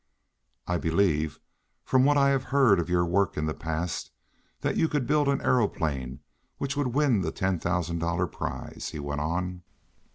"I 0.65 0.79
believe, 0.79 1.39
from 1.85 2.05
what 2.05 2.17
I 2.17 2.29
have 2.29 2.45
heard 2.45 2.79
of 2.79 2.89
your 2.89 3.05
work 3.05 3.37
in 3.37 3.45
the 3.45 3.53
past, 3.53 4.09
that 4.61 4.75
you 4.75 4.87
could 4.89 5.05
build 5.05 5.27
an 5.27 5.41
aeroplane 5.41 6.21
which 6.57 6.75
would 6.75 6.95
win 6.95 7.21
the 7.21 7.31
ten 7.31 7.59
thousand 7.59 7.99
dollar 7.99 8.25
prize," 8.25 8.89
he 8.91 8.97
went 8.97 9.21
on. 9.21 9.61